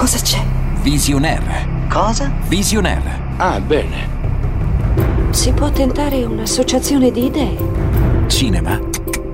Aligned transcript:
Cosa 0.00 0.18
c'è? 0.18 0.42
Visionaire. 0.80 1.68
Cosa? 1.90 2.32
Visionaire. 2.48 3.20
Ah, 3.36 3.60
bene. 3.60 4.08
Si 5.28 5.52
può 5.52 5.70
tentare 5.70 6.24
un'associazione 6.24 7.10
di 7.10 7.26
idee. 7.26 7.58
Cinema. 8.26 8.80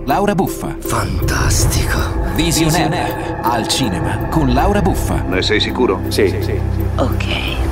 Laura 0.06 0.34
Buffa. 0.34 0.74
Fantastico. 0.80 2.00
Visionaire. 2.34 3.38
Al 3.42 3.68
cinema 3.68 4.26
con 4.29 4.52
Laura 4.52 4.83
Buffa. 4.83 5.22
Ne 5.29 5.40
sei 5.40 5.60
sicuro? 5.60 6.01
Sì, 6.08 6.34
sì. 6.40 6.58
Ok. 6.96 7.65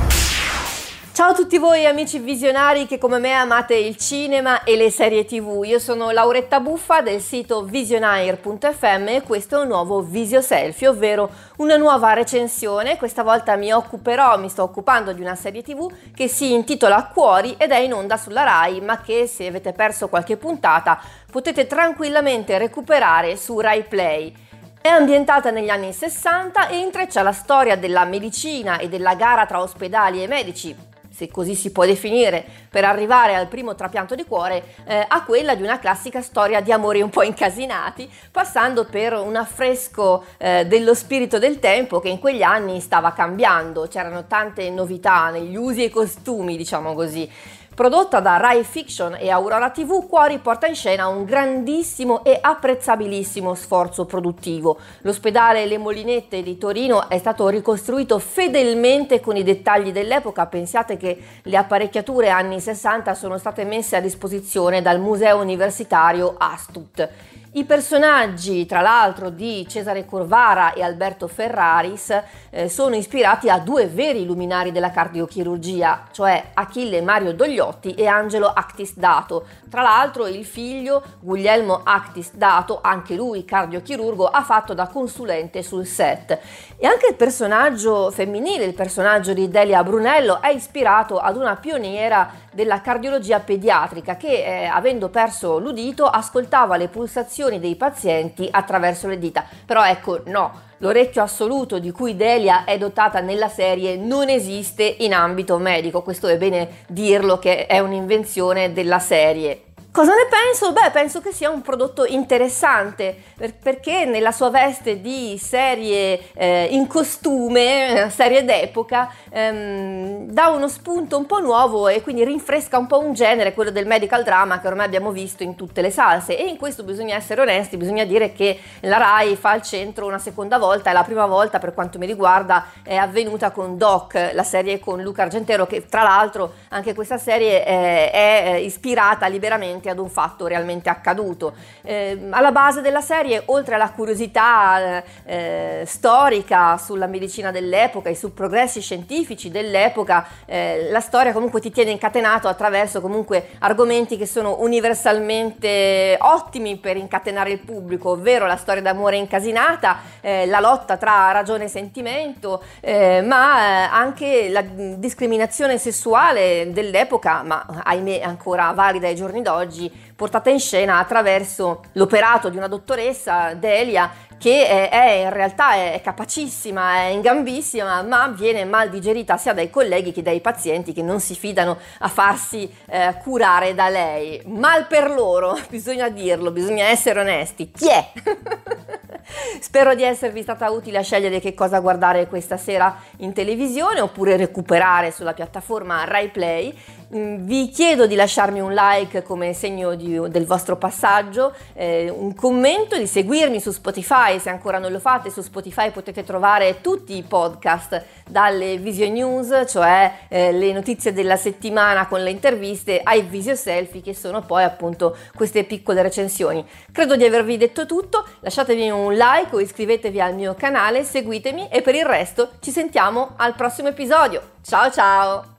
Ciao 1.15 1.29
a 1.29 1.33
tutti 1.33 1.57
voi 1.59 1.85
amici 1.85 2.19
visionari 2.19 2.87
che 2.87 2.97
come 2.97 3.19
me 3.19 3.31
amate 3.31 3.73
il 3.73 3.95
cinema 3.95 4.65
e 4.65 4.75
le 4.75 4.91
serie 4.91 5.23
tv. 5.23 5.61
Io 5.63 5.79
sono 5.79 6.11
Lauretta 6.11 6.59
Buffa 6.59 7.01
del 7.01 7.21
sito 7.21 7.63
visionaire.fm 7.63 9.07
e 9.07 9.23
questo 9.25 9.55
è 9.55 9.61
un 9.61 9.69
nuovo 9.69 10.01
Visio 10.01 10.41
Selfie, 10.41 10.89
ovvero 10.89 11.29
una 11.59 11.77
nuova 11.77 12.11
recensione. 12.11 12.97
Questa 12.97 13.23
volta 13.23 13.55
mi 13.55 13.71
occuperò, 13.71 14.37
mi 14.37 14.49
sto 14.49 14.63
occupando 14.63 15.13
di 15.13 15.21
una 15.21 15.35
serie 15.35 15.63
tv 15.63 15.89
che 16.13 16.27
si 16.27 16.51
intitola 16.51 17.05
Cuori 17.05 17.55
ed 17.57 17.71
è 17.71 17.77
in 17.77 17.93
onda 17.93 18.17
sulla 18.17 18.43
Rai, 18.43 18.81
ma 18.81 18.99
che 18.99 19.25
se 19.25 19.47
avete 19.47 19.71
perso 19.71 20.09
qualche 20.09 20.35
puntata 20.35 20.99
potete 21.31 21.65
tranquillamente 21.65 22.57
recuperare 22.57 23.37
su 23.37 23.57
Rai 23.57 23.83
Play. 23.83 24.33
È 24.81 24.89
ambientata 24.89 25.49
negli 25.49 25.69
anni 25.69 25.93
60 25.93 26.67
e 26.67 26.77
intreccia 26.77 27.21
la 27.21 27.31
storia 27.31 27.77
della 27.77 28.03
medicina 28.03 28.79
e 28.79 28.89
della 28.89 29.15
gara 29.15 29.45
tra 29.45 29.61
ospedali 29.61 30.21
e 30.21 30.27
medici, 30.27 30.93
se 31.15 31.29
così 31.31 31.55
si 31.55 31.71
può 31.71 31.85
definire, 31.85 32.43
per 32.69 32.83
arrivare 32.83 33.35
al 33.35 33.47
primo 33.47 33.73
trapianto 33.73 34.15
di 34.15 34.25
cuore, 34.25 34.75
eh, 34.85 35.05
a 35.07 35.23
quella 35.23 35.55
di 35.55 35.63
una 35.63 35.79
classica 35.79 36.21
storia 36.21 36.59
di 36.59 36.73
amori 36.73 37.01
un 37.01 37.09
po' 37.09 37.23
incasinati, 37.23 38.09
passando 38.31 38.83
per 38.83 39.13
un 39.13 39.37
affresco 39.37 40.25
eh, 40.37 40.65
dello 40.65 40.93
spirito 40.93 41.39
del 41.39 41.59
tempo 41.59 42.01
che 42.01 42.09
in 42.09 42.19
quegli 42.19 42.41
anni 42.41 42.81
stava 42.81 43.13
cambiando, 43.13 43.87
c'erano 43.87 44.25
tante 44.25 44.69
novità 44.69 45.29
negli 45.29 45.55
usi 45.55 45.85
e 45.85 45.89
costumi, 45.89 46.57
diciamo 46.57 46.93
così. 46.93 47.29
Prodotta 47.75 48.21
da 48.21 48.37
Rai 48.37 48.63
Fiction 48.63 49.17
e 49.19 49.29
Aurora 49.29 49.69
TV, 49.69 50.07
Cuori 50.07 50.37
porta 50.37 50.65
in 50.65 50.75
scena 50.75 51.07
un 51.07 51.25
grandissimo 51.25 52.23
e 52.23 52.37
apprezzabilissimo 52.39 53.53
sforzo 53.53 54.05
produttivo. 54.05 54.77
L'ospedale 55.01 55.65
Le 55.65 55.77
Molinette 55.77 56.41
di 56.41 56.57
Torino 56.57 57.09
è 57.09 57.17
stato 57.17 57.49
ricostruito 57.49 58.17
fedelmente 58.17 59.19
con 59.19 59.35
i 59.35 59.43
dettagli 59.43 59.91
dell'epoca. 59.91 60.45
Pensiate 60.45 60.95
che 60.95 61.21
le 61.41 61.57
apparecchiature 61.57 62.29
anni 62.29 62.61
60 62.61 63.13
sono 63.13 63.37
state 63.37 63.65
messe 63.65 63.97
a 63.97 64.01
disposizione 64.01 64.81
dal 64.81 65.01
Museo 65.01 65.41
Universitario 65.41 66.35
Astut. 66.37 67.09
I 67.57 67.63
personaggi, 67.63 68.65
tra 68.65 68.81
l'altro, 68.81 69.29
di 69.29 69.65
Cesare 69.65 70.05
Corvara 70.05 70.73
e 70.73 70.83
Alberto 70.83 71.29
Ferraris 71.29 72.21
eh, 72.49 72.67
sono 72.67 72.95
ispirati 72.95 73.49
a 73.49 73.59
due 73.59 73.87
veri 73.87 74.25
luminari 74.25 74.73
della 74.73 74.91
cardiochirurgia, 74.91 76.07
cioè 76.11 76.47
Achille 76.53 77.01
Mario 77.01 77.33
Dogliotti 77.33 77.93
e 77.93 78.07
Angelo 78.07 78.47
Actis 78.47 78.97
Dato. 78.97 79.45
Tra 79.69 79.81
l'altro 79.81 80.27
il 80.27 80.43
figlio 80.43 81.01
Guglielmo 81.21 81.79
Actis 81.81 82.33
Dato, 82.33 82.79
anche 82.81 83.15
lui 83.15 83.45
cardiochirurgo, 83.45 84.27
ha 84.27 84.43
fatto 84.43 84.73
da 84.73 84.87
consulente 84.87 85.63
sul 85.63 85.85
set. 85.85 86.37
E 86.75 86.85
anche 86.85 87.07
il 87.07 87.15
personaggio 87.15 88.11
femminile, 88.11 88.65
il 88.65 88.73
personaggio 88.73 89.31
di 89.31 89.47
Delia 89.47 89.81
Brunello, 89.81 90.41
è 90.41 90.49
ispirato 90.49 91.19
ad 91.19 91.37
una 91.37 91.55
pioniera 91.55 92.29
della 92.51 92.81
cardiologia 92.81 93.39
pediatrica 93.39 94.17
che, 94.17 94.43
eh, 94.43 94.65
avendo 94.65 95.07
perso 95.07 95.57
l'udito, 95.57 96.05
ascoltava 96.05 96.75
le 96.75 96.89
pulsazioni 96.89 97.43
dei 97.59 97.75
pazienti 97.75 98.47
attraverso 98.49 99.07
le 99.07 99.17
dita. 99.17 99.45
Però 99.65 99.85
ecco, 99.85 100.21
no, 100.25 100.51
l'orecchio 100.77 101.21
assoluto 101.21 101.79
di 101.79 101.91
cui 101.91 102.15
Delia 102.15 102.63
è 102.63 102.77
dotata 102.77 103.19
nella 103.19 103.49
serie 103.49 103.95
non 103.95 104.29
esiste 104.29 104.83
in 104.99 105.13
ambito 105.13 105.57
medico, 105.57 106.01
questo 106.01 106.27
è 106.27 106.37
bene 106.37 106.83
dirlo 106.87 107.39
che 107.39 107.65
è 107.65 107.79
un'invenzione 107.79 108.73
della 108.73 108.99
serie. 108.99 109.64
Cosa 109.95 110.11
ne 110.11 110.27
penso? 110.29 110.73
Beh, 110.73 110.91
penso 110.91 111.21
che 111.21 111.31
sia 111.31 111.49
un 111.49 111.61
prodotto 111.61 112.03
interessante 112.03 113.15
perché 113.61 114.03
nella 114.03 114.33
sua 114.33 114.49
veste 114.49 114.99
di 114.99 115.37
serie 115.41 116.33
eh, 116.33 116.67
in 116.71 116.85
costume, 116.85 118.09
serie 118.11 118.43
d'epoca, 118.43 119.09
ehm, 119.29 120.25
dà 120.31 120.49
uno 120.49 120.67
spunto 120.67 121.17
un 121.17 121.25
po' 121.25 121.39
nuovo 121.39 121.87
e 121.87 122.01
quindi 122.01 122.25
rinfresca 122.25 122.77
un 122.77 122.87
po' 122.87 122.99
un 122.99 123.13
genere, 123.13 123.53
quello 123.53 123.71
del 123.71 123.87
medical 123.87 124.23
drama 124.25 124.59
che 124.59 124.67
ormai 124.67 124.85
abbiamo 124.85 125.11
visto 125.11 125.43
in 125.43 125.55
tutte 125.55 125.79
le 125.79 125.91
salse. 125.91 126.37
E 126.37 126.43
in 126.43 126.57
questo 126.57 126.83
bisogna 126.83 127.15
essere 127.15 127.39
onesti, 127.39 127.77
bisogna 127.77 128.03
dire 128.03 128.33
che 128.33 128.59
la 128.81 128.97
Rai 128.97 129.37
fa 129.37 129.51
al 129.51 129.61
centro 129.61 130.07
una 130.07 130.19
seconda 130.19 130.57
volta 130.57 130.89
e 130.89 130.93
la 130.93 131.03
prima 131.03 131.25
volta, 131.25 131.57
per 131.57 131.73
quanto 131.73 131.99
mi 131.99 132.05
riguarda, 132.05 132.65
è 132.83 132.95
avvenuta 132.95 133.51
con 133.51 133.77
Doc, 133.77 134.31
la 134.33 134.43
serie 134.43 134.77
con 134.77 135.01
Luca 135.01 135.21
Argentero, 135.21 135.65
che 135.65 135.85
tra 135.85 136.03
l'altro 136.03 136.51
anche 136.71 136.93
questa 136.93 137.17
serie 137.17 137.65
eh, 137.65 138.11
è 138.11 138.59
ispirata 138.59 139.27
liberamente 139.27 139.83
ad 139.89 139.99
un 139.99 140.09
fatto 140.09 140.47
realmente 140.47 140.89
accaduto. 140.89 141.53
Eh, 141.81 142.27
alla 142.29 142.51
base 142.51 142.81
della 142.81 143.01
serie, 143.01 143.43
oltre 143.47 143.75
alla 143.75 143.91
curiosità 143.91 145.03
eh, 145.25 145.83
storica 145.85 146.77
sulla 146.77 147.07
medicina 147.07 147.51
dell'epoca 147.51 148.09
e 148.09 148.15
su 148.15 148.33
progressi 148.33 148.81
scientifici 148.81 149.49
dell'epoca, 149.49 150.27
eh, 150.45 150.89
la 150.89 150.99
storia 150.99 151.33
comunque 151.33 151.61
ti 151.61 151.71
tiene 151.71 151.91
incatenato 151.91 152.47
attraverso 152.47 153.01
comunque 153.01 153.49
argomenti 153.59 154.17
che 154.17 154.25
sono 154.25 154.57
universalmente 154.59 156.17
ottimi 156.19 156.77
per 156.77 156.97
incatenare 156.97 157.51
il 157.51 157.59
pubblico, 157.59 158.11
ovvero 158.11 158.45
la 158.45 158.57
storia 158.57 158.81
d'amore 158.81 159.17
incasinata, 159.17 159.97
eh, 160.21 160.45
la 160.45 160.59
lotta 160.59 160.97
tra 160.97 161.31
ragione 161.31 161.65
e 161.65 161.67
sentimento, 161.67 162.63
eh, 162.79 163.21
ma 163.21 163.57
eh, 163.57 163.89
anche 163.91 164.49
la 164.49 164.61
discriminazione 164.61 165.77
sessuale 165.77 166.71
dell'epoca, 166.71 167.43
ma 167.43 167.65
ahimè 167.83 168.21
ancora 168.21 168.71
valida 168.71 169.07
ai 169.07 169.15
giorni 169.15 169.41
d'oggi 169.41 169.74
oggi 169.75 169.91
portata 170.15 170.49
in 170.49 170.59
scena 170.59 170.97
attraverso 170.99 171.81
l'operato 171.93 172.49
di 172.49 172.55
una 172.55 172.69
dottoressa, 172.69 173.53
Delia, 173.53 174.09
che 174.37 174.67
è, 174.67 174.89
è 174.89 175.11
in 175.23 175.29
realtà 175.29 175.73
è 175.73 175.99
capacissima, 176.01 176.95
è 176.95 177.05
ingambissima, 177.07 178.01
ma 178.03 178.27
viene 178.29 178.63
mal 178.63 178.89
digerita 178.89 179.35
sia 179.37 179.53
dai 179.53 179.69
colleghi 179.69 180.13
che 180.13 180.21
dai 180.21 180.39
pazienti 180.39 180.93
che 180.93 181.01
non 181.01 181.19
si 181.19 181.35
fidano 181.35 181.77
a 181.99 182.07
farsi 182.07 182.69
eh, 182.85 183.17
curare 183.21 183.73
da 183.73 183.89
lei. 183.89 184.41
Mal 184.45 184.87
per 184.87 185.11
loro, 185.11 185.57
bisogna 185.69 186.09
dirlo, 186.09 186.51
bisogna 186.51 186.85
essere 186.85 187.19
onesti. 187.19 187.71
Chi 187.71 187.89
è? 187.89 188.11
Spero 189.59 189.95
di 189.95 190.03
esservi 190.03 190.43
stata 190.43 190.69
utile 190.69 190.99
a 190.99 191.01
scegliere 191.01 191.39
che 191.39 191.53
cosa 191.53 191.79
guardare 191.79 192.27
questa 192.27 192.57
sera 192.57 192.95
in 193.17 193.33
televisione 193.33 193.99
oppure 193.99 194.37
recuperare 194.37 195.11
sulla 195.11 195.33
piattaforma 195.33 196.03
Rai 196.05 196.29
Play. 196.29 196.73
Mm, 196.73 197.04
vi 197.09 197.69
chiedo 197.69 198.07
di 198.07 198.15
lasciarmi 198.15 198.59
un 198.59 198.73
like 198.73 199.23
come 199.23 199.53
segno 199.53 199.95
di, 199.95 200.19
del 200.29 200.45
vostro 200.45 200.77
passaggio, 200.77 201.53
eh, 201.73 202.09
un 202.09 202.33
commento, 202.33 202.97
di 202.97 203.07
seguirmi 203.07 203.59
su 203.59 203.71
Spotify 203.71 204.39
se 204.39 204.49
ancora 204.49 204.79
non 204.79 204.91
lo 204.91 204.99
fate. 204.99 205.29
Su 205.29 205.41
Spotify 205.41 205.91
potete 205.91 206.23
trovare 206.23 206.81
tutti 206.81 207.15
i 207.15 207.23
podcast 207.23 208.03
dalle 208.27 208.77
Visio 208.77 209.09
News, 209.09 209.65
cioè 209.67 210.11
eh, 210.27 210.51
le 210.51 210.71
notizie 210.71 211.13
della 211.13 211.37
settimana 211.37 212.07
con 212.07 212.23
le 212.23 212.31
interviste, 212.31 213.01
ai 213.03 213.21
Visio 213.21 213.55
Selfie 213.55 214.01
che 214.01 214.13
sono 214.13 214.41
poi 214.41 214.63
appunto 214.63 215.15
queste 215.35 215.63
piccole 215.63 216.01
recensioni. 216.01 216.65
Credo 216.91 217.15
di 217.15 217.25
avervi 217.25 217.57
detto 217.57 217.85
tutto, 217.85 218.25
lasciatemi 218.39 218.89
un 218.89 219.13
like 219.13 219.55
o 219.55 219.59
iscrivetevi 219.59 220.19
al 220.19 220.35
mio 220.35 220.55
canale, 220.55 221.03
seguitemi 221.03 221.69
e 221.69 221.81
per 221.81 221.95
il 221.95 222.05
resto 222.05 222.51
ci 222.59 222.71
sentiamo 222.71 223.33
al 223.37 223.55
prossimo 223.55 223.89
episodio. 223.89 224.53
Ciao 224.61 224.89
ciao! 224.89 225.54